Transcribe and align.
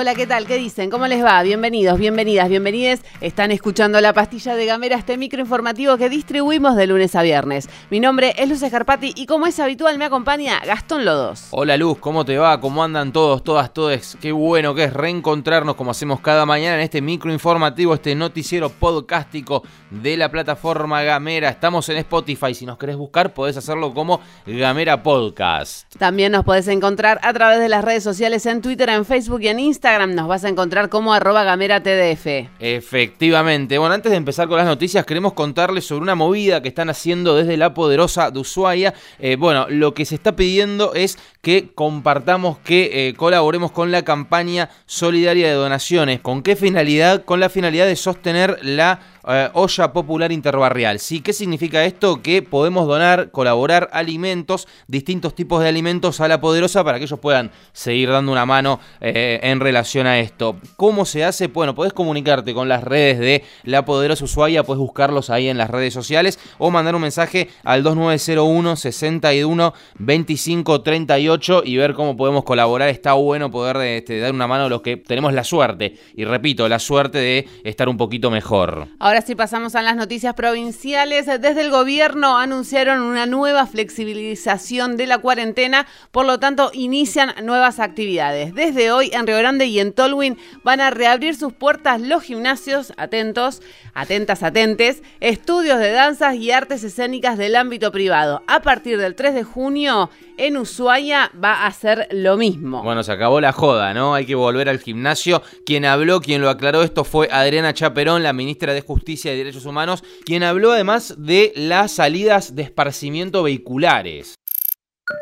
Hola, 0.00 0.14
¿qué 0.14 0.26
tal? 0.26 0.46
¿Qué 0.46 0.56
dicen? 0.56 0.88
¿Cómo 0.88 1.06
les 1.08 1.22
va? 1.22 1.42
Bienvenidos, 1.42 1.98
bienvenidas, 1.98 2.48
bienvenides. 2.48 3.02
Están 3.20 3.50
escuchando 3.50 4.00
La 4.00 4.14
Pastilla 4.14 4.56
de 4.56 4.64
Gamera, 4.64 4.96
este 4.96 5.18
microinformativo 5.18 5.98
que 5.98 6.08
distribuimos 6.08 6.74
de 6.74 6.86
lunes 6.86 7.14
a 7.16 7.20
viernes. 7.20 7.68
Mi 7.90 8.00
nombre 8.00 8.32
es 8.38 8.48
Luz 8.48 8.62
Escarpati 8.62 9.12
y 9.14 9.26
como 9.26 9.46
es 9.46 9.60
habitual 9.60 9.98
me 9.98 10.06
acompaña 10.06 10.58
Gastón 10.64 11.04
Lodos. 11.04 11.48
Hola 11.50 11.76
Luz, 11.76 11.98
¿cómo 11.98 12.24
te 12.24 12.38
va? 12.38 12.58
¿Cómo 12.62 12.82
andan 12.82 13.12
todos, 13.12 13.44
todas, 13.44 13.74
todos? 13.74 14.16
Qué 14.22 14.32
bueno 14.32 14.74
que 14.74 14.84
es 14.84 14.94
reencontrarnos 14.94 15.74
como 15.74 15.90
hacemos 15.90 16.20
cada 16.20 16.46
mañana 16.46 16.76
en 16.76 16.80
este 16.80 17.02
microinformativo, 17.02 17.92
este 17.92 18.14
noticiero 18.14 18.70
podcástico 18.70 19.64
de 19.90 20.16
la 20.16 20.30
plataforma 20.30 21.02
Gamera. 21.02 21.50
Estamos 21.50 21.86
en 21.90 21.98
Spotify, 21.98 22.54
si 22.54 22.64
nos 22.64 22.78
querés 22.78 22.96
buscar 22.96 23.34
podés 23.34 23.58
hacerlo 23.58 23.92
como 23.92 24.22
Gamera 24.46 25.02
Podcast. 25.02 25.94
También 25.98 26.32
nos 26.32 26.46
podés 26.46 26.68
encontrar 26.68 27.20
a 27.22 27.34
través 27.34 27.58
de 27.58 27.68
las 27.68 27.84
redes 27.84 28.02
sociales 28.02 28.46
en 28.46 28.62
Twitter, 28.62 28.88
en 28.88 29.04
Facebook 29.04 29.42
y 29.42 29.48
en 29.48 29.60
Instagram 29.60 29.89
Nos 29.90 30.28
vas 30.28 30.44
a 30.44 30.48
encontrar 30.48 30.88
como 30.88 31.12
arroba 31.12 31.42
gamera 31.42 31.82
TDF. 31.82 32.48
Efectivamente. 32.60 33.76
Bueno, 33.76 33.92
antes 33.92 34.12
de 34.12 34.18
empezar 34.18 34.46
con 34.46 34.56
las 34.56 34.66
noticias, 34.66 35.04
queremos 35.04 35.32
contarles 35.32 35.84
sobre 35.84 36.02
una 36.02 36.14
movida 36.14 36.62
que 36.62 36.68
están 36.68 36.90
haciendo 36.90 37.34
desde 37.34 37.56
la 37.56 37.74
poderosa 37.74 38.30
de 38.30 38.38
Ushuaia. 38.38 38.94
Eh, 39.18 39.34
bueno, 39.34 39.66
lo 39.68 39.92
que 39.92 40.04
se 40.04 40.14
está 40.14 40.36
pidiendo 40.36 40.94
es 40.94 41.18
que 41.42 41.72
compartamos, 41.74 42.58
que 42.58 43.08
eh, 43.08 43.14
colaboremos 43.14 43.72
con 43.72 43.90
la 43.90 44.02
campaña 44.02 44.70
solidaria 44.86 45.48
de 45.48 45.54
donaciones. 45.54 46.20
¿Con 46.20 46.44
qué 46.44 46.54
finalidad? 46.54 47.24
Con 47.24 47.40
la 47.40 47.48
finalidad 47.48 47.86
de 47.86 47.96
sostener 47.96 48.58
la 48.62 49.00
eh, 49.26 49.50
olla 49.54 49.92
popular 49.92 50.32
interbarrial. 50.32 50.98
¿Sí? 50.98 51.20
¿Qué 51.20 51.32
significa 51.32 51.84
esto? 51.84 52.22
Que 52.22 52.42
podemos 52.42 52.86
donar, 52.86 53.30
colaborar 53.30 53.88
alimentos, 53.92 54.66
distintos 54.86 55.34
tipos 55.34 55.62
de 55.62 55.68
alimentos 55.68 56.20
a 56.20 56.28
la 56.28 56.40
poderosa 56.40 56.84
para 56.84 56.98
que 56.98 57.04
ellos 57.04 57.18
puedan 57.18 57.50
seguir 57.72 58.10
dando 58.10 58.32
una 58.32 58.46
mano 58.46 58.80
eh, 59.00 59.40
en 59.42 59.60
relación 59.60 60.06
a 60.06 60.18
esto. 60.18 60.56
¿Cómo 60.76 61.04
se 61.04 61.24
hace? 61.24 61.48
Bueno, 61.48 61.74
podés 61.74 61.92
comunicarte 61.92 62.54
con 62.54 62.68
las 62.68 62.82
redes 62.82 63.18
de 63.18 63.44
la 63.64 63.84
poderosa 63.84 64.24
Ushuaia, 64.24 64.64
puedes 64.64 64.80
buscarlos 64.80 65.30
ahí 65.30 65.48
en 65.48 65.58
las 65.58 65.70
redes 65.70 65.92
sociales 65.92 66.38
o 66.58 66.70
mandar 66.70 66.94
un 66.94 67.02
mensaje 67.02 67.48
al 67.64 67.82
2901 67.82 68.76
61 68.76 69.74
25 69.98 70.82
38 70.82 71.62
y 71.64 71.76
ver 71.76 71.94
cómo 71.94 72.16
podemos 72.16 72.44
colaborar. 72.44 72.88
Está 72.88 73.14
bueno 73.14 73.50
poder 73.50 73.76
este, 73.78 74.18
dar 74.20 74.32
una 74.32 74.46
mano 74.46 74.64
a 74.64 74.68
los 74.68 74.82
que 74.82 74.96
tenemos 74.96 75.32
la 75.32 75.44
suerte, 75.44 75.96
y 76.14 76.24
repito, 76.24 76.68
la 76.68 76.78
suerte 76.78 77.18
de 77.18 77.48
estar 77.64 77.88
un 77.88 77.96
poquito 77.96 78.30
mejor. 78.30 78.88
Sí 79.20 79.34
pasamos 79.34 79.74
a 79.74 79.82
las 79.82 79.96
noticias 79.96 80.34
provinciales. 80.34 81.26
Desde 81.26 81.60
el 81.60 81.70
gobierno 81.70 82.38
anunciaron 82.38 83.02
una 83.02 83.26
nueva 83.26 83.66
flexibilización 83.66 84.96
de 84.96 85.06
la 85.06 85.18
cuarentena, 85.18 85.86
por 86.12 86.26
lo 86.26 86.38
tanto 86.38 86.70
inician 86.72 87.34
nuevas 87.42 87.80
actividades. 87.80 88.54
Desde 88.54 88.92
hoy 88.92 89.10
en 89.12 89.26
Río 89.26 89.38
Grande 89.38 89.66
y 89.66 89.80
en 89.80 89.92
Tolwyn 89.92 90.38
van 90.62 90.80
a 90.80 90.90
reabrir 90.90 91.34
sus 91.34 91.52
puertas 91.52 92.00
los 92.00 92.22
gimnasios, 92.22 92.92
atentos, 92.96 93.62
atentas, 93.94 94.44
atentes, 94.44 95.02
estudios 95.18 95.80
de 95.80 95.90
danzas 95.90 96.36
y 96.36 96.52
artes 96.52 96.84
escénicas 96.84 97.36
del 97.36 97.56
ámbito 97.56 97.90
privado. 97.90 98.44
A 98.46 98.62
partir 98.62 98.96
del 98.98 99.16
3 99.16 99.34
de 99.34 99.42
junio 99.42 100.08
en 100.40 100.56
Ushuaia 100.56 101.30
va 101.42 101.66
a 101.66 101.72
ser 101.72 102.08
lo 102.12 102.36
mismo. 102.36 102.82
Bueno, 102.82 103.02
se 103.02 103.12
acabó 103.12 103.40
la 103.40 103.52
joda, 103.52 103.92
¿no? 103.92 104.14
Hay 104.14 104.24
que 104.24 104.34
volver 104.34 104.68
al 104.68 104.78
gimnasio. 104.78 105.42
Quien 105.66 105.84
habló, 105.84 106.20
quien 106.20 106.40
lo 106.40 106.48
aclaró 106.48 106.82
esto 106.82 107.04
fue 107.04 107.28
Adriana 107.30 107.74
Chaperón, 107.74 108.22
la 108.22 108.32
ministra 108.32 108.72
de 108.72 108.80
Justicia 108.80 109.34
y 109.34 109.36
Derechos 109.36 109.66
Humanos, 109.66 110.02
quien 110.24 110.42
habló 110.42 110.72
además 110.72 111.14
de 111.18 111.52
las 111.54 111.92
salidas 111.92 112.56
de 112.56 112.62
esparcimiento 112.62 113.42
vehiculares. 113.42 114.34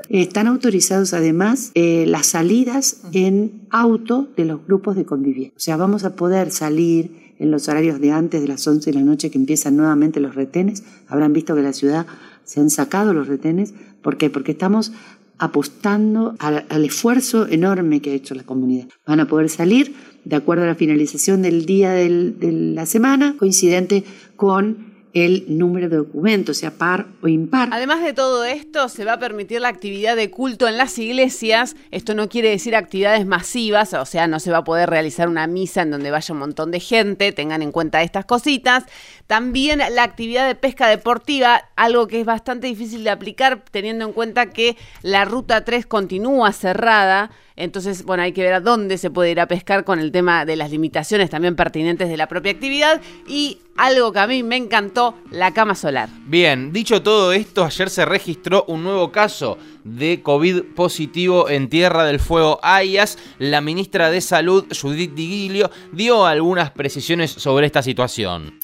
Están 0.08 0.46
autorizados 0.46 1.14
además 1.14 1.72
eh, 1.74 2.04
las 2.06 2.26
salidas 2.26 3.02
en 3.12 3.66
auto 3.70 4.28
de 4.36 4.44
los 4.44 4.64
grupos 4.66 4.96
de 4.96 5.04
convivencia. 5.04 5.52
O 5.56 5.60
sea, 5.60 5.76
vamos 5.76 6.04
a 6.04 6.14
poder 6.14 6.50
salir 6.50 7.34
en 7.38 7.50
los 7.50 7.68
horarios 7.68 8.00
de 8.00 8.12
antes 8.12 8.40
de 8.40 8.48
las 8.48 8.66
11 8.66 8.90
de 8.90 8.98
la 8.98 9.04
noche 9.04 9.30
que 9.30 9.38
empiezan 9.38 9.76
nuevamente 9.76 10.20
los 10.20 10.34
retenes. 10.34 10.84
Habrán 11.08 11.32
visto 11.32 11.54
que 11.54 11.60
en 11.60 11.66
la 11.66 11.72
ciudad 11.72 12.06
se 12.44 12.60
han 12.60 12.70
sacado 12.70 13.12
los 13.12 13.28
retenes. 13.28 13.74
¿Por 14.02 14.16
qué? 14.16 14.30
Porque 14.30 14.52
estamos 14.52 14.92
apostando 15.38 16.34
al, 16.38 16.84
esfuerzo 16.84 17.46
enorme 17.46 18.00
que 18.00 18.10
ha 18.10 18.14
hecho 18.14 18.34
la 18.34 18.42
comunidad. 18.42 18.88
Van 19.06 19.20
a 19.20 19.28
poder 19.28 19.48
salir 19.48 19.94
de 20.24 20.36
acuerdo 20.36 20.64
a 20.64 20.66
la 20.66 20.74
finalización 20.74 21.42
del 21.42 21.64
día 21.64 21.92
de 21.92 22.52
la 22.74 22.86
semana, 22.86 23.36
coincidente 23.38 24.04
con 24.36 24.87
el 25.14 25.44
número 25.48 25.88
de 25.88 25.96
documentos, 25.96 26.58
sea 26.58 26.72
par 26.72 27.06
o 27.22 27.28
impar. 27.28 27.68
Además 27.72 28.02
de 28.02 28.12
todo 28.12 28.44
esto, 28.44 28.88
se 28.88 29.04
va 29.04 29.14
a 29.14 29.18
permitir 29.18 29.60
la 29.60 29.68
actividad 29.68 30.16
de 30.16 30.30
culto 30.30 30.68
en 30.68 30.76
las 30.76 30.98
iglesias. 30.98 31.76
Esto 31.90 32.14
no 32.14 32.28
quiere 32.28 32.50
decir 32.50 32.76
actividades 32.76 33.26
masivas, 33.26 33.94
o 33.94 34.04
sea, 34.04 34.26
no 34.26 34.40
se 34.40 34.50
va 34.50 34.58
a 34.58 34.64
poder 34.64 34.90
realizar 34.90 35.28
una 35.28 35.46
misa 35.46 35.82
en 35.82 35.90
donde 35.90 36.10
vaya 36.10 36.32
un 36.32 36.40
montón 36.40 36.70
de 36.70 36.80
gente, 36.80 37.32
tengan 37.32 37.62
en 37.62 37.72
cuenta 37.72 38.02
estas 38.02 38.24
cositas. 38.24 38.84
También 39.26 39.80
la 39.90 40.02
actividad 40.02 40.46
de 40.46 40.54
pesca 40.54 40.88
deportiva, 40.88 41.62
algo 41.76 42.06
que 42.06 42.20
es 42.20 42.26
bastante 42.26 42.66
difícil 42.66 43.04
de 43.04 43.10
aplicar 43.10 43.64
teniendo 43.70 44.04
en 44.04 44.12
cuenta 44.12 44.50
que 44.50 44.76
la 45.02 45.24
ruta 45.24 45.64
3 45.64 45.86
continúa 45.86 46.52
cerrada. 46.52 47.30
Entonces, 47.58 48.04
bueno, 48.04 48.22
hay 48.22 48.32
que 48.32 48.42
ver 48.42 48.54
a 48.54 48.60
dónde 48.60 48.98
se 48.98 49.10
puede 49.10 49.32
ir 49.32 49.40
a 49.40 49.48
pescar 49.48 49.84
con 49.84 49.98
el 49.98 50.12
tema 50.12 50.44
de 50.44 50.54
las 50.54 50.70
limitaciones 50.70 51.28
también 51.28 51.56
pertinentes 51.56 52.08
de 52.08 52.16
la 52.16 52.28
propia 52.28 52.52
actividad 52.52 53.00
y 53.26 53.58
algo 53.76 54.12
que 54.12 54.20
a 54.20 54.28
mí 54.28 54.44
me 54.44 54.56
encantó, 54.56 55.16
la 55.32 55.52
cama 55.52 55.74
solar. 55.74 56.08
Bien, 56.26 56.72
dicho 56.72 57.02
todo 57.02 57.32
esto, 57.32 57.64
ayer 57.64 57.90
se 57.90 58.04
registró 58.04 58.64
un 58.68 58.84
nuevo 58.84 59.10
caso 59.10 59.58
de 59.82 60.22
COVID 60.22 60.74
positivo 60.76 61.48
en 61.48 61.68
Tierra 61.68 62.04
del 62.04 62.20
Fuego 62.20 62.60
Ayas. 62.62 63.18
La 63.40 63.60
ministra 63.60 64.10
de 64.10 64.20
Salud, 64.20 64.64
Judith 64.80 65.14
Digilio, 65.14 65.70
dio 65.92 66.26
algunas 66.26 66.70
precisiones 66.70 67.32
sobre 67.32 67.66
esta 67.66 67.82
situación. 67.82 68.60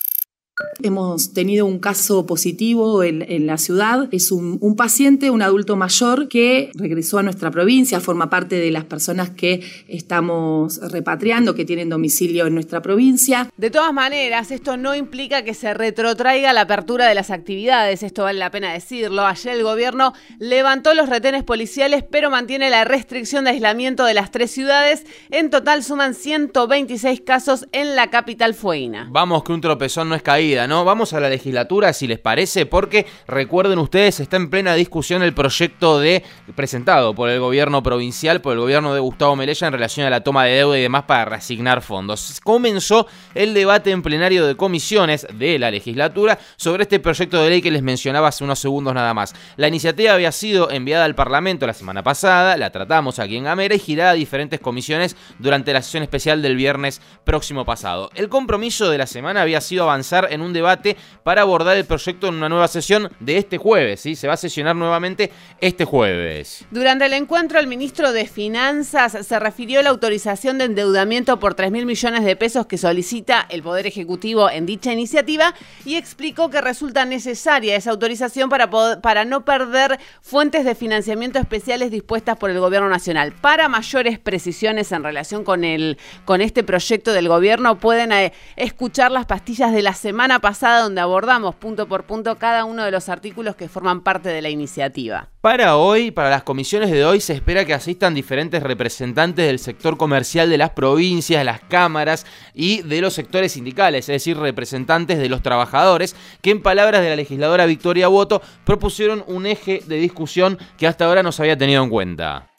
Hemos 0.82 1.32
tenido 1.32 1.66
un 1.66 1.80
caso 1.80 2.26
positivo 2.26 3.02
en, 3.02 3.46
la 3.46 3.58
ciudad. 3.58 4.08
Es 4.12 4.30
un, 4.30 4.58
un, 4.60 4.76
paciente, 4.76 5.30
un 5.30 5.42
adulto 5.42 5.74
mayor, 5.76 6.28
que 6.28 6.70
regresó 6.74 7.18
a 7.18 7.24
nuestra 7.24 7.50
provincia, 7.50 8.00
forma 8.00 8.30
parte 8.30 8.56
de 8.56 8.70
las 8.70 8.84
personas 8.84 9.30
que 9.30 9.62
estamos 9.88 10.78
repatriando, 10.92 11.56
que 11.56 11.64
tienen 11.64 11.88
domicilio 11.88 12.46
en 12.46 12.54
nuestra 12.54 12.82
provincia. 12.82 13.50
De 13.56 13.70
todas 13.70 13.92
maneras, 13.92 14.52
esto 14.52 14.76
no 14.76 14.94
implica 14.94 15.42
que 15.42 15.54
se 15.54 15.74
retrotraiga 15.74 16.52
la 16.52 16.62
apertura 16.62 17.08
de 17.08 17.16
las 17.16 17.30
actividades, 17.30 18.04
esto 18.04 18.22
vale 18.22 18.38
la 18.38 18.50
pena 18.52 18.72
decirlo. 18.72 19.26
Ayer 19.26 19.54
el 19.54 19.64
gobierno 19.64 20.12
levantó 20.38 20.94
los 20.94 21.08
retenes 21.08 21.42
policiales, 21.42 22.04
pero 22.08 22.30
mantiene 22.30 22.70
la 22.70 22.84
restricción 22.84 23.44
de 23.44 23.50
aislamiento 23.50 24.04
de 24.04 24.14
las 24.14 24.30
tres 24.30 24.52
ciudades. 24.52 25.04
En 25.30 25.50
total 25.50 25.82
suman 25.82 26.14
126 26.14 27.22
casos 27.22 27.66
en 27.72 27.96
la 27.96 28.10
capital 28.10 28.54
fueguina. 28.54 29.08
Vamos 29.10 29.42
que 29.42 29.52
un 29.52 29.60
tropezón 29.60 30.08
no 30.08 30.14
es 30.14 30.22
caído 30.22 30.43
¿no? 30.44 30.84
Vamos 30.84 31.12
a 31.14 31.20
la 31.20 31.30
legislatura, 31.30 31.92
si 31.92 32.06
les 32.06 32.18
parece, 32.18 32.66
porque 32.66 33.06
recuerden 33.26 33.78
ustedes, 33.78 34.20
está 34.20 34.36
en 34.36 34.50
plena 34.50 34.74
discusión 34.74 35.22
el 35.22 35.32
proyecto 35.32 35.98
de 35.98 36.22
presentado 36.54 37.14
por 37.14 37.30
el 37.30 37.40
gobierno 37.40 37.82
provincial, 37.82 38.42
por 38.42 38.52
el 38.52 38.60
gobierno 38.60 38.92
de 38.92 39.00
Gustavo 39.00 39.36
Melella 39.36 39.66
en 39.66 39.72
relación 39.72 40.06
a 40.06 40.10
la 40.10 40.22
toma 40.22 40.44
de 40.44 40.56
deuda 40.56 40.78
y 40.78 40.82
demás 40.82 41.04
para 41.04 41.24
reasignar 41.24 41.80
fondos. 41.80 42.40
Comenzó 42.44 43.06
el 43.34 43.54
debate 43.54 43.90
en 43.90 44.02
plenario 44.02 44.46
de 44.46 44.54
comisiones 44.54 45.26
de 45.32 45.58
la 45.58 45.70
legislatura 45.70 46.38
sobre 46.56 46.82
este 46.82 47.00
proyecto 47.00 47.42
de 47.42 47.48
ley 47.48 47.62
que 47.62 47.70
les 47.70 47.82
mencionaba 47.82 48.28
hace 48.28 48.44
unos 48.44 48.58
segundos 48.58 48.94
nada 48.94 49.14
más. 49.14 49.34
La 49.56 49.68
iniciativa 49.68 50.12
había 50.12 50.32
sido 50.32 50.70
enviada 50.70 51.06
al 51.06 51.14
Parlamento 51.14 51.66
la 51.66 51.72
semana 51.72 52.02
pasada, 52.02 52.58
la 52.58 52.70
tratamos 52.70 53.18
aquí 53.18 53.36
en 53.36 53.44
Gamera 53.44 53.74
y 53.74 53.78
girada 53.78 54.10
a 54.10 54.14
diferentes 54.14 54.60
comisiones 54.60 55.16
durante 55.38 55.72
la 55.72 55.80
sesión 55.80 56.02
especial 56.02 56.42
del 56.42 56.56
viernes 56.56 57.00
próximo 57.24 57.64
pasado. 57.64 58.10
El 58.14 58.28
compromiso 58.28 58.90
de 58.90 58.98
la 58.98 59.06
semana 59.06 59.42
había 59.42 59.60
sido 59.60 59.84
avanzar 59.84 60.28
en 60.34 60.42
un 60.42 60.52
debate 60.52 60.96
para 61.22 61.42
abordar 61.42 61.76
el 61.76 61.84
proyecto 61.84 62.28
en 62.28 62.34
una 62.34 62.48
nueva 62.48 62.68
sesión 62.68 63.10
de 63.20 63.38
este 63.38 63.58
jueves. 63.58 64.00
¿sí? 64.00 64.16
Se 64.16 64.26
va 64.26 64.34
a 64.34 64.36
sesionar 64.36 64.76
nuevamente 64.76 65.30
este 65.60 65.84
jueves. 65.84 66.64
Durante 66.70 67.06
el 67.06 67.12
encuentro, 67.14 67.58
el 67.58 67.66
ministro 67.66 68.12
de 68.12 68.26
Finanzas 68.26 69.26
se 69.26 69.38
refirió 69.38 69.80
a 69.80 69.82
la 69.82 69.90
autorización 69.90 70.58
de 70.58 70.64
endeudamiento 70.64 71.38
por 71.38 71.54
3 71.54 71.70
mil 71.70 71.86
millones 71.86 72.24
de 72.24 72.36
pesos 72.36 72.66
que 72.66 72.78
solicita 72.78 73.46
el 73.48 73.62
Poder 73.62 73.86
Ejecutivo 73.86 74.50
en 74.50 74.66
dicha 74.66 74.92
iniciativa 74.92 75.54
y 75.84 75.96
explicó 75.96 76.50
que 76.50 76.60
resulta 76.60 77.04
necesaria 77.04 77.76
esa 77.76 77.90
autorización 77.90 78.48
para, 78.48 78.70
para 79.00 79.24
no 79.24 79.44
perder 79.44 79.98
fuentes 80.20 80.64
de 80.64 80.74
financiamiento 80.74 81.38
especiales 81.38 81.90
dispuestas 81.90 82.36
por 82.36 82.50
el 82.50 82.58
Gobierno 82.58 82.88
Nacional. 82.88 83.32
Para 83.32 83.68
mayores 83.68 84.18
precisiones 84.18 84.90
en 84.92 85.04
relación 85.04 85.44
con, 85.44 85.64
el, 85.64 85.98
con 86.24 86.40
este 86.40 86.62
proyecto 86.62 87.12
del 87.12 87.28
Gobierno, 87.28 87.78
pueden 87.78 88.12
eh, 88.12 88.32
escuchar 88.56 89.10
las 89.10 89.26
pastillas 89.26 89.72
de 89.72 89.82
la 89.82 89.94
semana 89.94 90.23
pasada 90.40 90.82
donde 90.82 91.00
abordamos 91.00 91.54
punto 91.54 91.86
por 91.86 92.04
punto 92.04 92.36
cada 92.36 92.64
uno 92.64 92.84
de 92.84 92.90
los 92.90 93.08
artículos 93.08 93.56
que 93.56 93.68
forman 93.68 94.02
parte 94.02 94.28
de 94.28 94.42
la 94.42 94.50
iniciativa. 94.50 95.28
Para 95.40 95.76
hoy, 95.76 96.10
para 96.10 96.30
las 96.30 96.42
comisiones 96.42 96.90
de 96.90 97.04
hoy, 97.04 97.20
se 97.20 97.34
espera 97.34 97.64
que 97.64 97.74
asistan 97.74 98.14
diferentes 98.14 98.62
representantes 98.62 99.46
del 99.46 99.58
sector 99.58 99.96
comercial 99.96 100.48
de 100.48 100.58
las 100.58 100.70
provincias, 100.70 101.44
las 101.44 101.60
cámaras 101.60 102.26
y 102.54 102.82
de 102.82 103.00
los 103.00 103.12
sectores 103.12 103.52
sindicales, 103.52 104.08
es 104.08 104.14
decir, 104.14 104.38
representantes 104.38 105.18
de 105.18 105.28
los 105.28 105.42
trabajadores, 105.42 106.16
que 106.42 106.50
en 106.50 106.62
palabras 106.62 107.02
de 107.02 107.10
la 107.10 107.16
legisladora 107.16 107.66
Victoria 107.66 108.08
Boto 108.08 108.40
propusieron 108.64 109.24
un 109.26 109.46
eje 109.46 109.80
de 109.86 109.96
discusión 109.96 110.58
que 110.78 110.86
hasta 110.86 111.04
ahora 111.04 111.22
no 111.22 111.32
se 111.32 111.42
había 111.42 111.58
tenido 111.58 111.84
en 111.84 111.90
cuenta. 111.90 112.50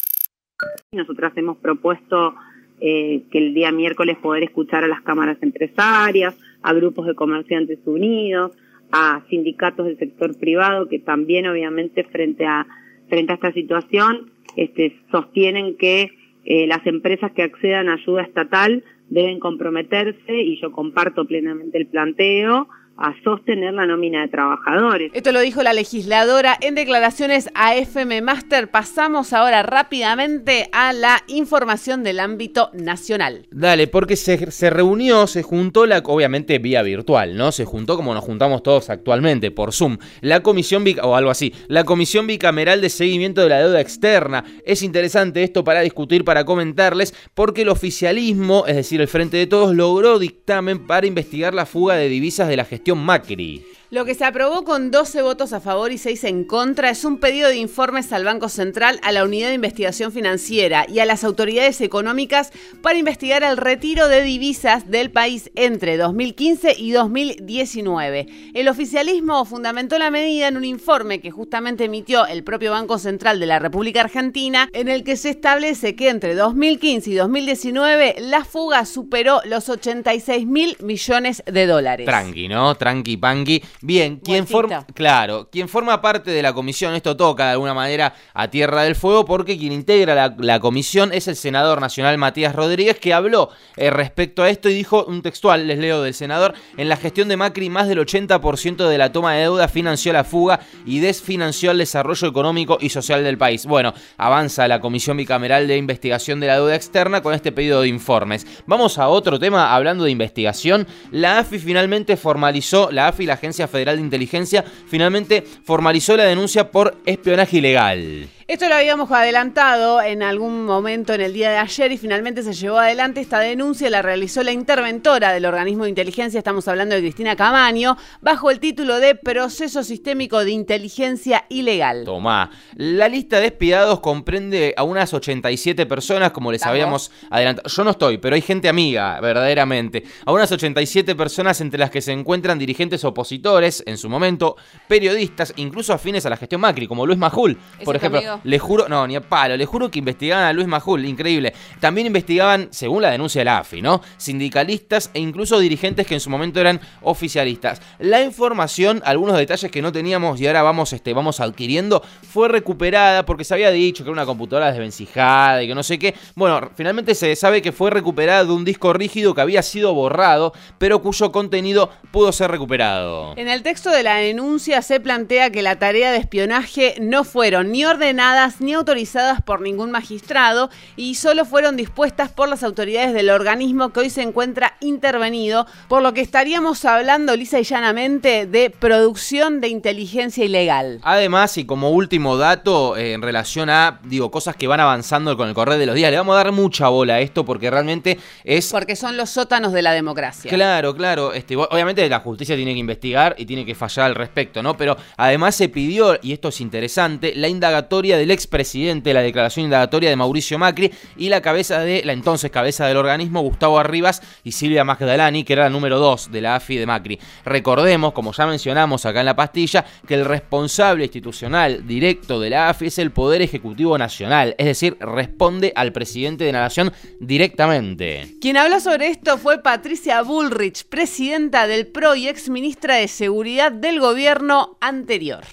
Nosotras 0.92 1.34
hemos 1.36 1.58
propuesto 1.58 2.36
eh, 2.82 3.24
que 3.32 3.38
el 3.38 3.54
día 3.54 3.72
miércoles 3.72 4.18
poder 4.18 4.44
escuchar 4.44 4.84
a 4.84 4.88
las 4.88 5.02
cámaras 5.02 5.38
empresarias, 5.42 6.36
a 6.66 6.74
grupos 6.74 7.06
de 7.06 7.14
comerciantes 7.14 7.78
unidos, 7.86 8.52
a 8.92 9.22
sindicatos 9.30 9.86
del 9.86 10.00
sector 10.00 10.38
privado 10.38 10.88
que 10.88 11.00
también 11.00 11.46
obviamente 11.48 12.04
frente 12.04 12.46
a 12.46 12.66
frente 13.08 13.34
a 13.34 13.36
esta 13.36 13.52
situación 13.52 14.32
este, 14.56 14.96
sostienen 15.12 15.78
que 15.78 16.10
eh, 16.44 16.66
las 16.66 16.86
empresas 16.88 17.32
que 17.34 17.44
accedan 17.44 17.88
a 17.88 17.94
ayuda 17.94 18.24
estatal 18.24 18.84
deben 19.10 19.40
comprometerse 19.40 20.42
y 20.42 20.60
yo 20.60 20.72
comparto 20.72 21.26
plenamente 21.26 21.78
el 21.78 21.86
planteo 21.86 22.68
a 22.98 23.14
sostener 23.24 23.74
la 23.74 23.86
nómina 23.86 24.22
de 24.22 24.28
trabajadores. 24.30 25.12
Esto 25.14 25.32
lo 25.32 25.42
dijo 25.42 25.64
la 25.64 25.74
legisladora 25.74 26.58
en 26.62 26.76
declaraciones 26.76 27.50
a 27.54 27.76
FM 27.76 28.22
Master. 28.22 28.70
Pasamos 28.70 29.34
ahora 29.34 29.64
rápidamente 29.64 30.70
a 30.72 30.94
la 30.94 31.22
información 31.28 32.04
del 32.04 32.20
ámbito 32.20 32.70
nacional. 32.74 33.48
Dale, 33.52 33.88
porque 33.88 34.16
se, 34.16 34.52
se 34.52 34.70
reunió, 34.70 35.28
se 35.28 35.44
juntó, 35.44 35.86
la, 35.86 36.00
obviamente 36.06 36.60
vía 36.60 36.82
virtual, 36.84 37.36
¿no? 37.36 37.52
Se 37.52 37.66
juntó 37.66 37.98
como 37.98 38.14
nos 38.14 38.24
juntamos 38.24 38.64
todos 38.64 38.90
actualmente, 38.90 39.52
por 39.52 39.74
Zoom, 39.74 39.98
la 40.22 40.42
comisión, 40.42 40.86
o 41.02 41.16
algo 41.16 41.32
así, 41.32 41.54
la 41.68 41.84
comisión 41.84 42.28
bicameral 42.28 42.82
de 42.82 42.90
seguimiento 42.90 43.42
de 43.42 43.50
la 43.50 43.60
deuda 43.60 43.82
externa. 43.82 44.46
Es 44.66 44.84
interesante 44.84 45.44
esto 45.44 45.64
para 45.64 45.82
discutir, 45.82 46.24
para 46.24 46.46
comentarles, 46.46 47.14
porque 47.34 47.64
el 47.64 47.70
oficialismo, 47.70 48.66
es 48.68 48.76
decir, 48.76 49.02
el 49.02 49.08
Frente 49.08 49.38
de 49.38 49.48
Todos, 49.48 49.76
logró 49.76 50.20
dictamen 50.20 50.86
para 50.88 51.08
investigar 51.08 51.54
la 51.54 51.66
fuga 51.66 51.96
de 51.96 52.08
divisas 52.08 52.48
de 52.48 52.58
la 52.58 52.66
gestión 52.66 52.85
Macri. 52.94 53.64
Lo 53.96 54.04
que 54.04 54.14
se 54.14 54.26
aprobó 54.26 54.66
con 54.66 54.92
12 54.92 55.22
votos 55.22 55.54
a 55.54 55.62
favor 55.62 55.94
y 55.94 55.98
6 55.98 56.26
en 56.26 56.44
contra 56.44 56.90
es 56.90 57.06
un 57.06 57.18
pedido 57.18 57.48
de 57.48 57.56
informes 57.56 58.12
al 58.12 58.26
Banco 58.26 58.50
Central, 58.50 59.00
a 59.04 59.14
la 59.14 59.24
Unidad 59.24 59.48
de 59.48 59.54
Investigación 59.54 60.12
Financiera 60.12 60.86
y 60.90 61.00
a 61.00 61.06
las 61.06 61.24
autoridades 61.24 61.80
económicas 61.80 62.52
para 62.82 62.98
investigar 62.98 63.42
el 63.44 63.56
retiro 63.56 64.10
de 64.10 64.22
divisas 64.22 64.92
del 64.92 65.12
país 65.12 65.50
entre 65.56 65.96
2015 65.96 66.76
y 66.78 66.92
2019. 66.92 68.28
El 68.54 68.68
oficialismo 68.68 69.46
fundamentó 69.46 69.98
la 69.98 70.12
medida 70.12 70.50
en 70.50 70.58
un 70.58 70.66
informe 70.66 71.22
que 71.22 71.32
justamente 71.32 71.86
emitió 71.86 72.28
el 72.28 72.44
propio 72.44 72.72
Banco 72.72 73.00
Central 73.00 73.40
de 73.40 73.46
la 73.46 73.60
República 73.60 74.02
Argentina, 74.02 74.68
en 74.74 74.90
el 74.90 75.06
que 75.06 75.16
se 75.16 75.30
establece 75.30 75.96
que 75.96 76.10
entre 76.10 76.36
2015 76.36 77.12
y 77.12 77.14
2019 77.14 78.16
la 78.20 78.44
fuga 78.44 78.84
superó 78.84 79.40
los 79.46 79.70
86 79.70 80.46
mil 80.46 80.76
millones 80.82 81.44
de 81.46 81.66
dólares. 81.66 82.06
Tranqui, 82.06 82.50
¿no? 82.50 82.76
Tranqui, 82.76 83.16
panqui. 83.16 83.64
Bien, 83.86 84.18
quien 84.18 84.48
forma, 84.48 84.84
claro, 84.96 85.48
quien 85.52 85.70
forma 85.70 86.02
parte 86.02 86.32
de 86.32 86.42
la 86.42 86.54
comisión, 86.54 86.96
esto 86.96 87.16
toca 87.16 87.46
de 87.46 87.52
alguna 87.52 87.76
manera 87.76 88.16
a 88.34 88.48
Tierra 88.48 88.82
del 88.82 88.96
Fuego, 88.96 89.26
porque 89.26 89.60
quien 89.60 89.72
integra 89.72 90.34
la, 90.36 90.60
comisión 90.60 91.14
es 91.14 91.28
el 91.28 91.36
senador 91.36 91.80
nacional 91.80 92.18
Matías 92.18 92.56
Rodríguez, 92.56 92.98
que 92.98 93.14
habló 93.14 93.52
eh, 93.78 93.92
respecto 93.92 94.42
a 94.42 94.50
esto 94.50 94.70
y 94.70 94.74
dijo 94.74 95.06
un 95.06 95.22
textual, 95.22 95.68
les 95.68 95.78
leo 95.78 96.02
del 96.02 96.16
senador, 96.16 96.56
en 96.78 96.90
la 96.90 96.98
gestión 96.98 97.28
de 97.28 97.38
Macri 97.38 97.70
más 97.70 97.88
del 97.88 98.00
80% 98.00 98.88
de 98.88 98.98
la 98.98 99.12
toma 99.12 99.34
de 99.34 99.42
deuda 99.42 99.68
financió 99.68 100.12
la 100.14 100.24
fuga 100.24 100.62
y 100.88 100.98
desfinanció 100.98 101.70
el 101.70 101.78
desarrollo 101.78 102.28
económico 102.28 102.80
y 102.82 102.90
social 102.90 103.24
del 103.24 103.38
país. 103.38 103.68
Bueno, 103.68 103.94
avanza 104.18 104.68
la 104.68 104.80
comisión 104.82 105.16
bicameral 105.18 105.68
de 105.68 105.78
investigación 105.78 106.40
de 106.40 106.48
la 106.48 106.56
deuda 106.56 106.76
externa 106.76 107.22
con 107.22 107.36
este 107.36 107.52
pedido 107.52 107.82
de 107.82 107.90
informes. 107.90 108.48
Vamos 108.66 108.98
a 108.98 109.10
otro 109.10 109.38
tema, 109.38 109.76
hablando 109.76 110.06
de 110.06 110.10
investigación, 110.10 110.88
la 111.12 111.38
AFI 111.38 111.60
finalmente 111.60 112.18
formalizó, 112.18 112.90
la 112.92 113.10
AFI, 113.10 113.28
la 113.28 113.36
Agencia 113.36 113.65
Federal 113.68 113.98
de 113.98 114.04
Inteligencia 114.04 114.64
finalmente 114.88 115.44
formalizó 115.64 116.16
la 116.18 116.26
denuncia 116.26 116.72
por 116.72 116.98
espionaje 117.06 117.58
ilegal. 117.58 118.30
Esto 118.48 118.70
lo 118.70 118.76
habíamos 118.76 119.10
adelantado 119.10 120.04
en 120.04 120.22
algún 120.22 120.66
momento 120.66 121.16
en 121.16 121.22
el 121.22 121.34
día 121.34 121.50
de 121.50 121.58
ayer 121.58 121.92
y 121.92 121.98
finalmente 121.98 122.44
se 122.44 122.54
llevó 122.54 122.78
adelante 122.78 123.20
esta 123.20 123.40
denuncia, 123.40 123.90
la 123.90 124.04
realizó 124.04 124.44
la 124.44 124.52
interventora 124.52 125.34
del 125.34 125.46
organismo 125.46 125.86
de 125.86 125.90
inteligencia, 125.90 126.38
estamos 126.38 126.68
hablando 126.68 126.94
de 126.94 127.02
Cristina 127.02 127.36
Camaño, 127.36 127.98
bajo 128.22 128.52
el 128.52 128.60
título 128.60 129.00
de 129.00 129.16
Proceso 129.16 129.84
Sistémico 129.84 130.46
de 130.46 130.52
Inteligencia 130.52 131.46
Ilegal. 131.50 132.04
Tomá, 132.06 132.52
la 132.76 133.10
lista 133.10 133.40
de 133.40 133.48
espiados 133.48 134.00
comprende 134.00 134.76
a 134.78 134.84
unas 134.84 135.12
87 135.16 135.88
personas, 135.88 136.30
como 136.30 136.52
les 136.52 136.68
habíamos 136.68 137.12
adelantado. 137.32 137.68
Yo 137.68 137.84
no 137.84 137.90
estoy, 137.90 138.20
pero 138.20 138.36
hay 138.36 138.42
gente 138.42 138.70
amiga, 138.70 139.20
verdaderamente. 139.22 140.04
A 140.24 140.32
unas 140.32 140.52
87 140.52 141.16
personas 141.16 141.62
entre 141.62 141.80
las 141.80 141.90
que 141.90 142.00
se 142.00 142.12
encuentran 142.12 142.60
dirigentes 142.60 143.06
opositores, 143.06 143.82
en 143.88 143.98
su 143.98 144.08
momento, 144.08 144.56
periodistas, 144.88 145.52
incluso 145.56 145.94
afines 145.94 146.28
a 146.28 146.30
la 146.30 146.38
gestión 146.38 146.62
Macri, 146.62 146.86
como 146.88 147.08
Luis 147.08 147.18
Majul, 147.18 147.58
por 147.84 147.96
ejemplo. 147.96 148.35
Le 148.44 148.60
juro, 148.60 148.88
no, 148.88 149.08
ni 149.08 149.16
a 149.16 149.22
palo, 149.22 149.58
le 149.58 149.66
juro 149.66 149.90
que 149.90 150.00
investigaban 150.00 150.46
a 150.46 150.54
Luis 150.54 150.68
Majul, 150.68 151.06
increíble. 151.06 151.54
También 151.80 152.08
investigaban, 152.08 152.70
según 152.72 153.02
la 153.02 153.12
denuncia 153.12 153.42
de 153.42 153.46
la 153.46 153.60
AFI, 153.60 153.82
¿no? 153.82 154.02
Sindicalistas 154.18 155.12
e 155.14 155.20
incluso 155.20 155.60
dirigentes 155.60 156.08
que 156.08 156.16
en 156.16 156.20
su 156.20 156.30
momento 156.30 156.60
eran 156.60 156.80
oficialistas. 157.02 157.82
La 158.00 158.22
información, 158.22 159.02
algunos 159.06 159.38
detalles 159.38 159.72
que 159.72 159.82
no 159.82 159.92
teníamos 159.92 160.40
y 160.40 160.48
ahora 160.48 160.64
vamos, 160.64 160.94
este, 160.94 161.14
vamos 161.14 161.40
adquiriendo, 161.40 162.04
fue 162.28 162.48
recuperada 162.48 163.26
porque 163.26 163.44
se 163.44 163.54
había 163.54 163.72
dicho 163.72 164.04
que 164.04 164.10
era 164.10 164.14
una 164.14 164.26
computadora 164.26 164.72
desvencijada 164.72 165.64
y 165.64 165.68
que 165.68 165.76
no 165.76 165.84
sé 165.84 166.00
qué. 166.00 166.16
Bueno, 166.36 166.72
finalmente 166.76 167.16
se 167.16 167.36
sabe 167.36 167.62
que 167.62 167.72
fue 167.72 167.92
recuperada 167.92 168.46
de 168.46 168.52
un 168.52 168.66
disco 168.66 168.94
rígido 168.94 169.34
que 169.34 169.42
había 169.42 169.62
sido 169.62 169.94
borrado, 169.94 170.54
pero 170.78 171.02
cuyo 171.02 171.32
contenido 171.32 171.90
pudo 172.12 172.32
ser 172.32 172.52
recuperado. 172.52 173.34
En 173.38 173.48
el 173.48 173.64
texto 173.64 173.90
de 173.90 174.04
la 174.04 174.16
denuncia 174.16 174.82
se 174.82 175.00
plantea 175.00 175.50
que 175.50 175.62
la 175.62 175.78
tarea 175.78 176.12
de 176.12 176.18
espionaje 176.18 176.96
no 177.00 177.24
fueron 177.24 177.72
ni 177.72 177.86
ordenadas 177.86 178.25
ni 178.60 178.74
autorizadas 178.74 179.42
por 179.42 179.62
ningún 179.62 179.92
magistrado 179.92 180.70
y 180.96 181.16
solo 181.16 181.46
fueron 181.46 181.78
dispuestas 181.78 182.32
por 182.32 182.50
las 182.50 182.64
autoridades 182.64 183.14
del 183.14 183.30
organismo 183.30 183.90
que 183.90 184.00
hoy 184.00 184.10
se 184.10 184.24
encuentra 184.24 184.74
intervenido, 184.80 185.68
por 185.88 186.02
lo 186.02 186.14
que 186.14 186.22
estaríamos 186.22 186.86
hablando 186.86 187.36
lisa 187.36 187.60
y 187.60 187.64
llanamente 187.64 188.48
de 188.48 188.72
producción 188.72 189.62
de 189.62 189.68
inteligencia 189.68 190.44
ilegal. 190.44 191.00
Además, 191.04 191.58
y 191.58 191.66
como 191.66 191.92
último 191.92 192.38
dato 192.38 192.98
eh, 192.98 193.14
en 193.14 193.22
relación 193.22 193.70
a, 193.70 194.00
digo, 194.04 194.32
cosas 194.32 194.56
que 194.56 194.68
van 194.68 194.80
avanzando 194.80 195.38
con 195.38 195.48
el 195.48 195.54
correr 195.54 195.78
de 195.78 195.86
los 195.86 195.96
días, 195.96 196.10
le 196.10 196.18
vamos 196.18 196.34
a 196.34 196.38
dar 196.38 196.52
mucha 196.52 196.88
bola 196.88 197.16
a 197.16 197.20
esto 197.20 197.46
porque 197.46 197.70
realmente 197.70 198.18
es... 198.44 198.72
Porque 198.72 198.96
son 198.96 199.18
los 199.18 199.30
sótanos 199.30 199.72
de 199.72 199.84
la 199.84 199.92
democracia. 199.94 200.50
Claro, 200.50 200.96
claro. 200.96 201.34
Este, 201.34 201.56
obviamente 201.56 202.08
la 202.10 202.22
justicia 202.22 202.56
tiene 202.56 202.74
que 202.74 202.80
investigar 202.80 203.36
y 203.38 203.46
tiene 203.46 203.66
que 203.66 203.76
fallar 203.76 204.08
al 204.08 204.16
respecto, 204.16 204.64
¿no? 204.64 204.76
Pero 204.76 204.98
además 205.16 205.56
se 205.56 205.70
pidió, 205.70 206.18
y 206.24 206.34
esto 206.34 206.50
es 206.50 206.60
interesante, 206.60 207.34
la 207.36 207.48
indagatoria 207.48 208.15
del 208.16 208.32
expresidente, 208.32 209.14
la 209.14 209.22
declaración 209.22 209.66
indagatoria 209.66 210.10
de 210.10 210.16
Mauricio 210.16 210.58
Macri 210.58 210.92
y 211.18 211.30
la 211.30 211.42
cabeza 211.42 211.80
de 211.80 212.04
la 212.04 212.14
entonces 212.14 212.52
cabeza 212.52 212.88
del 212.88 212.98
organismo, 212.98 213.42
Gustavo 213.42 213.80
Arribas 213.80 214.22
y 214.44 214.52
Silvia 214.52 214.84
Magdalani, 214.84 215.44
que 215.44 215.54
era 215.54 215.64
la 215.64 215.70
número 215.70 216.00
2 216.00 216.32
de 216.32 216.42
la 216.42 216.56
AFI 216.56 216.78
de 216.78 216.86
Macri. 216.86 217.20
Recordemos, 217.46 218.14
como 218.14 218.32
ya 218.34 218.48
mencionamos 218.48 219.06
acá 219.06 219.20
en 219.20 219.26
la 219.26 219.36
pastilla, 219.36 219.86
que 220.08 220.16
el 220.16 220.26
responsable 220.26 221.04
institucional 221.04 221.86
directo 221.88 222.40
de 222.40 222.50
la 222.50 222.70
AFI 222.70 222.88
es 222.88 223.00
el 223.00 223.12
Poder 223.12 223.42
Ejecutivo 223.42 223.98
Nacional, 223.98 224.56
es 224.58 224.66
decir, 224.66 224.98
responde 225.00 225.74
al 225.76 225.92
presidente 225.92 226.44
de 226.44 226.52
la 226.52 226.62
Nación 226.62 226.92
directamente. 227.20 228.36
Quien 228.42 228.58
habló 228.58 228.80
sobre 228.80 229.08
esto 229.08 229.38
fue 229.38 229.62
Patricia 229.62 230.22
Bullrich, 230.22 230.88
presidenta 230.88 231.68
del 231.68 231.88
PRO 231.88 232.16
y 232.16 232.28
ex 232.28 232.50
ministra 232.50 232.96
de 232.96 233.08
Seguridad 233.08 233.72
del 233.72 234.00
gobierno 234.00 234.78
anterior. 234.82 235.44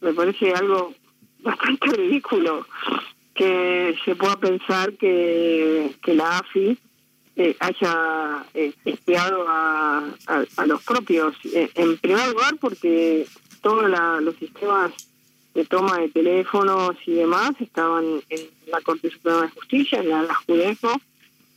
Me 0.00 0.12
parece 0.12 0.52
algo 0.52 0.92
bastante 1.42 1.88
ridículo 1.88 2.66
que 3.34 3.96
se 4.04 4.14
pueda 4.14 4.36
pensar 4.36 4.92
que, 4.94 5.94
que 6.02 6.14
la 6.14 6.38
AFI 6.38 6.78
eh, 7.34 7.56
haya 7.60 8.44
eh, 8.52 8.74
espiado 8.84 9.46
a, 9.48 10.04
a, 10.56 10.66
los 10.66 10.82
propios. 10.82 11.34
Eh, 11.44 11.70
en 11.74 11.96
primer 11.96 12.28
lugar, 12.28 12.56
porque 12.60 13.26
todos 13.62 13.88
los 14.20 14.36
sistemas 14.36 14.92
de 15.54 15.64
toma 15.64 15.98
de 15.98 16.08
teléfonos 16.10 16.96
y 17.06 17.12
demás 17.12 17.52
estaban 17.60 18.20
en 18.28 18.40
la 18.66 18.80
Corte 18.82 19.10
Suprema 19.10 19.42
de 19.42 19.48
Justicia, 19.48 20.00
en 20.00 20.10
la, 20.10 20.22
la 20.22 20.34
Judesco, 20.34 21.00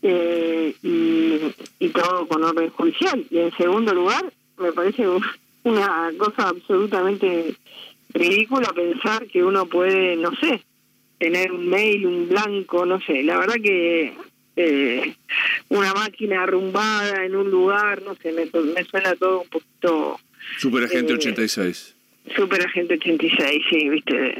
y, 0.01 1.55
y 1.79 1.89
todo 1.89 2.27
con 2.27 2.43
orden 2.43 2.69
judicial. 2.69 3.25
Y 3.29 3.39
en 3.39 3.57
segundo 3.57 3.93
lugar, 3.93 4.31
me 4.57 4.71
parece 4.71 5.07
una 5.63 6.11
cosa 6.17 6.49
absolutamente 6.49 7.55
ridículo 8.15 8.67
pensar 8.73 9.27
que 9.27 9.43
uno 9.43 9.67
puede, 9.67 10.15
no 10.15 10.35
sé, 10.37 10.63
tener 11.19 11.51
un 11.51 11.69
mail, 11.69 12.07
un 12.07 12.29
blanco, 12.29 12.85
no 12.85 12.99
sé. 13.01 13.21
La 13.21 13.37
verdad 13.37 13.55
que 13.61 14.13
eh, 14.55 15.15
una 15.69 15.93
máquina 15.93 16.43
arrumbada 16.43 17.25
en 17.25 17.35
un 17.35 17.51
lugar, 17.51 18.01
no 18.01 18.15
sé, 18.15 18.31
me, 18.31 18.45
me 18.45 18.83
suena 18.85 19.15
todo 19.15 19.41
un 19.41 19.49
poquito... 19.49 20.19
Superagente 20.57 21.13
Eh, 21.13 21.15
86. 21.15 21.95
Super 22.35 22.65
Agente 22.65 22.95
86, 22.95 23.61
sí, 23.69 23.89
viste. 23.89 24.35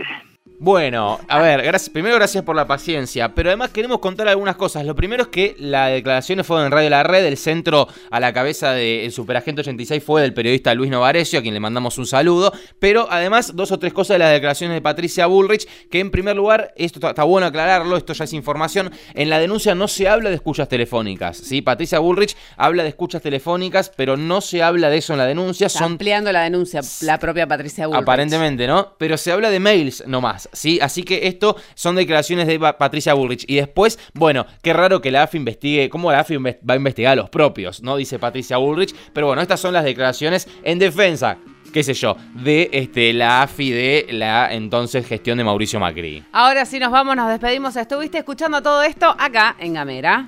Bueno, 0.57 1.19
a 1.27 1.39
ver, 1.39 1.61
gracias, 1.61 1.89
primero 1.89 2.15
gracias 2.15 2.43
por 2.43 2.55
la 2.55 2.65
paciencia, 2.65 3.35
pero 3.35 3.49
además 3.49 3.71
queremos 3.71 3.99
contar 3.99 4.27
algunas 4.27 4.55
cosas. 4.55 4.85
Lo 4.85 4.95
primero 4.95 5.23
es 5.23 5.29
que 5.29 5.55
las 5.59 5.91
declaraciones 5.91 6.47
fueron 6.47 6.67
en 6.67 6.71
Radio 6.71 6.89
La 6.89 7.03
Red, 7.03 7.25
el 7.25 7.37
centro 7.37 7.87
a 8.09 8.19
la 8.19 8.33
cabeza 8.33 8.71
del 8.71 9.11
Superagente 9.11 9.61
86 9.61 10.03
fue 10.03 10.21
del 10.21 10.33
periodista 10.33 10.73
Luis 10.73 10.89
Novarecio, 10.89 11.39
a 11.39 11.41
quien 11.41 11.53
le 11.53 11.59
mandamos 11.59 11.97
un 11.97 12.05
saludo, 12.05 12.53
pero 12.79 13.07
además 13.09 13.55
dos 13.55 13.71
o 13.71 13.79
tres 13.79 13.91
cosas 13.91 14.15
de 14.15 14.19
las 14.19 14.31
declaraciones 14.31 14.75
de 14.75 14.81
Patricia 14.81 15.25
Bullrich, 15.25 15.67
que 15.89 15.99
en 15.99 16.09
primer 16.09 16.35
lugar, 16.35 16.73
esto 16.77 16.99
está, 16.99 17.09
está 17.09 17.23
bueno 17.23 17.47
aclararlo, 17.47 17.97
esto 17.97 18.13
ya 18.13 18.23
es 18.23 18.33
información, 18.33 18.91
en 19.13 19.29
la 19.29 19.39
denuncia 19.39 19.75
no 19.75 19.87
se 19.87 20.07
habla 20.07 20.29
de 20.29 20.35
escuchas 20.35 20.69
telefónicas, 20.69 21.37
¿sí? 21.37 21.61
Patricia 21.61 21.99
Bullrich 21.99 22.35
habla 22.55 22.83
de 22.83 22.89
escuchas 22.89 23.21
telefónicas, 23.21 23.91
pero 23.95 24.15
no 24.15 24.41
se 24.41 24.63
habla 24.63 24.89
de 24.89 24.97
eso 24.97 25.13
en 25.13 25.19
la 25.19 25.25
denuncia, 25.25 25.67
Está 25.67 25.79
son 25.79 25.93
ampliando 25.93 26.31
la 26.31 26.43
denuncia 26.43 26.81
la 27.01 27.19
propia 27.19 27.47
Patricia 27.47 27.87
Bullrich. 27.87 28.03
Aparentemente, 28.03 28.67
¿no? 28.67 28.95
Pero 28.97 29.17
se 29.17 29.31
habla 29.31 29.49
de 29.49 29.59
mails 29.59 30.03
nomás, 30.07 30.44
¿sí? 30.53 30.79
Así 30.81 31.03
que 31.03 31.27
esto 31.27 31.55
son 31.75 31.95
declaraciones 31.95 32.47
de 32.47 32.59
Pa- 32.59 32.77
Patricia 32.77 33.13
Bullrich. 33.13 33.45
Y 33.47 33.55
después, 33.55 33.99
bueno, 34.13 34.45
qué 34.61 34.73
raro 34.73 35.01
que 35.01 35.11
la 35.11 35.23
AFI 35.23 35.37
investigue, 35.37 35.89
¿cómo 35.89 36.11
la 36.11 36.19
AFI 36.19 36.37
va 36.37 36.73
a 36.73 36.75
investigar 36.75 37.13
a 37.13 37.15
los 37.15 37.29
propios, 37.29 37.81
¿no? 37.81 37.95
Dice 37.97 38.19
Patricia 38.19 38.57
Bullrich. 38.57 38.93
Pero 39.13 39.27
bueno, 39.27 39.41
estas 39.41 39.59
son 39.59 39.73
las 39.73 39.83
declaraciones 39.83 40.47
en 40.63 40.79
defensa, 40.79 41.37
qué 41.73 41.83
sé 41.83 41.93
yo, 41.93 42.15
de 42.33 42.69
este, 42.73 43.13
la 43.13 43.43
AFI 43.43 43.71
de 43.71 44.07
la 44.11 44.53
entonces 44.53 45.05
gestión 45.07 45.37
de 45.37 45.43
Mauricio 45.43 45.79
Macri. 45.79 46.23
Ahora 46.31 46.65
sí 46.65 46.79
nos 46.79 46.91
vamos, 46.91 47.15
nos 47.15 47.29
despedimos. 47.29 47.75
Estuviste 47.75 48.17
escuchando 48.19 48.61
todo 48.61 48.83
esto 48.83 49.13
acá 49.17 49.55
en 49.59 49.73
Gamera. 49.73 50.27